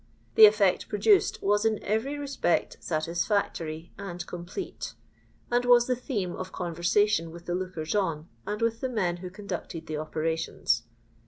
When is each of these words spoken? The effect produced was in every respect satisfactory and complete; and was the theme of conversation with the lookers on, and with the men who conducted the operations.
The 0.33 0.47
effect 0.47 0.89
produced 0.89 1.43
was 1.43 1.63
in 1.63 1.77
every 1.83 2.17
respect 2.17 2.77
satisfactory 2.79 3.91
and 3.99 4.25
complete; 4.25 4.95
and 5.51 5.63
was 5.63 5.85
the 5.85 5.95
theme 5.95 6.35
of 6.35 6.51
conversation 6.51 7.29
with 7.29 7.45
the 7.45 7.53
lookers 7.53 7.93
on, 7.93 8.27
and 8.47 8.63
with 8.63 8.81
the 8.81 8.89
men 8.89 9.17
who 9.17 9.29
conducted 9.29 9.85
the 9.85 9.97
operations. 9.97 10.81